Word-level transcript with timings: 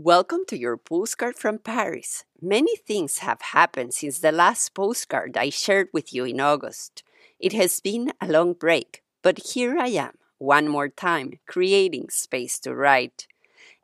Welcome 0.00 0.44
to 0.46 0.56
your 0.56 0.76
postcard 0.76 1.34
from 1.34 1.58
Paris. 1.58 2.24
Many 2.40 2.76
things 2.76 3.18
have 3.18 3.42
happened 3.42 3.94
since 3.94 4.20
the 4.20 4.30
last 4.30 4.72
postcard 4.72 5.36
I 5.36 5.50
shared 5.50 5.88
with 5.92 6.14
you 6.14 6.24
in 6.24 6.38
August. 6.38 7.02
It 7.40 7.52
has 7.54 7.80
been 7.80 8.12
a 8.20 8.28
long 8.28 8.52
break, 8.52 9.02
but 9.22 9.54
here 9.54 9.76
I 9.76 9.88
am, 9.88 10.16
one 10.38 10.68
more 10.68 10.88
time, 10.88 11.40
creating 11.48 12.10
space 12.10 12.60
to 12.60 12.76
write. 12.76 13.26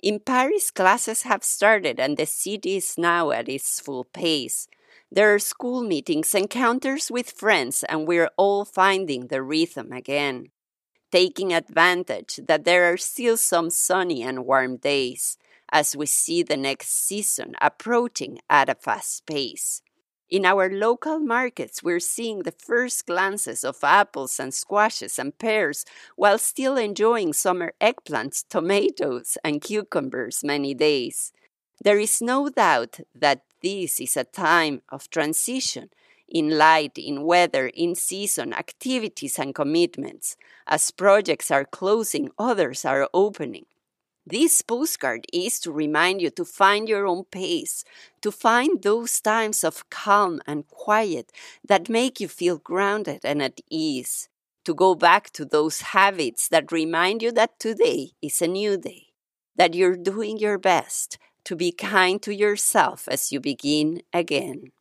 In 0.04 0.20
Paris, 0.20 0.70
classes 0.70 1.22
have 1.22 1.42
started 1.42 1.98
and 1.98 2.16
the 2.16 2.26
city 2.26 2.76
is 2.76 2.96
now 2.96 3.32
at 3.32 3.48
its 3.48 3.80
full 3.80 4.04
pace. 4.04 4.68
There 5.10 5.34
are 5.34 5.40
school 5.40 5.82
meetings, 5.82 6.32
encounters 6.32 7.10
with 7.10 7.32
friends, 7.32 7.82
and 7.88 8.06
we're 8.06 8.30
all 8.36 8.64
finding 8.64 9.26
the 9.26 9.42
rhythm 9.42 9.90
again. 9.90 10.52
Taking 11.10 11.52
advantage 11.52 12.38
that 12.46 12.62
there 12.62 12.84
are 12.92 12.98
still 12.98 13.36
some 13.36 13.68
sunny 13.68 14.22
and 14.22 14.46
warm 14.46 14.76
days 14.76 15.38
as 15.74 15.96
we 15.96 16.06
see 16.06 16.44
the 16.44 16.56
next 16.56 16.90
season 16.90 17.56
approaching 17.60 18.38
at 18.48 18.68
a 18.68 18.76
fast 18.76 19.26
pace. 19.26 19.82
In 20.30 20.46
our 20.46 20.70
local 20.70 21.18
markets, 21.18 21.82
we're 21.82 21.98
seeing 21.98 22.44
the 22.44 22.52
first 22.52 23.06
glances 23.06 23.64
of 23.64 23.82
apples 23.82 24.38
and 24.38 24.54
squashes 24.54 25.18
and 25.18 25.36
pears 25.36 25.84
while 26.14 26.38
still 26.38 26.76
enjoying 26.76 27.32
summer 27.32 27.72
eggplants, 27.80 28.44
tomatoes, 28.48 29.36
and 29.44 29.60
cucumbers 29.60 30.44
many 30.44 30.74
days. 30.74 31.32
There 31.82 31.98
is 31.98 32.22
no 32.22 32.48
doubt 32.48 33.00
that 33.12 33.42
this 33.60 34.00
is 34.00 34.16
a 34.16 34.24
time 34.24 34.80
of 34.90 35.10
transition 35.10 35.90
in 36.28 36.56
light, 36.56 36.96
in 36.96 37.24
weather, 37.24 37.66
in 37.66 37.96
season, 37.96 38.52
activities, 38.52 39.38
and 39.40 39.54
commitments. 39.54 40.36
As 40.68 40.92
projects 40.92 41.50
are 41.50 41.64
closing, 41.64 42.30
others 42.38 42.84
are 42.84 43.08
opening. 43.12 43.66
This 44.26 44.62
postcard 44.62 45.26
is 45.32 45.60
to 45.60 45.72
remind 45.72 46.22
you 46.22 46.30
to 46.30 46.44
find 46.46 46.88
your 46.88 47.06
own 47.06 47.24
pace, 47.24 47.84
to 48.22 48.32
find 48.32 48.82
those 48.82 49.20
times 49.20 49.62
of 49.62 49.88
calm 49.90 50.40
and 50.46 50.66
quiet 50.66 51.30
that 51.62 51.90
make 51.90 52.20
you 52.20 52.28
feel 52.28 52.58
grounded 52.58 53.20
and 53.24 53.42
at 53.42 53.60
ease, 53.68 54.30
to 54.64 54.74
go 54.74 54.94
back 54.94 55.30
to 55.32 55.44
those 55.44 55.82
habits 55.92 56.48
that 56.48 56.72
remind 56.72 57.22
you 57.22 57.32
that 57.32 57.58
today 57.58 58.12
is 58.22 58.40
a 58.40 58.48
new 58.48 58.78
day, 58.78 59.08
that 59.56 59.74
you're 59.74 59.96
doing 59.96 60.38
your 60.38 60.58
best, 60.58 61.18
to 61.44 61.54
be 61.54 61.70
kind 61.70 62.22
to 62.22 62.34
yourself 62.34 63.06
as 63.08 63.30
you 63.30 63.40
begin 63.40 64.00
again 64.12 64.72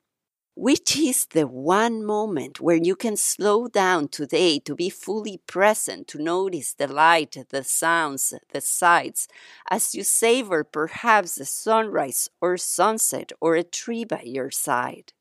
which 0.56 0.98
is 0.98 1.26
the 1.28 1.48
one 1.48 2.04
moment 2.06 2.60
where 2.62 2.76
you 2.76 2.96
can 2.96 3.16
slow 3.18 3.68
down 3.68 4.08
today 4.08 4.60
to 4.60 4.76
be 4.76 4.90
fully 4.90 5.38
present, 5.48 6.08
to 6.08 6.18
notice 6.22 6.74
the 6.74 6.88
light, 6.88 7.36
the 7.50 7.64
sounds, 7.64 8.34
the 8.52 8.62
sights, 8.62 9.28
as 9.70 9.94
you 9.96 10.04
savor 10.04 10.64
perhaps 10.64 11.36
the 11.36 11.46
sunrise 11.46 12.30
or 12.42 12.58
sunset 12.58 13.32
or 13.42 13.56
a 13.56 13.64
tree 13.64 14.04
by 14.06 14.22
your 14.24 14.52
side. 14.52 15.14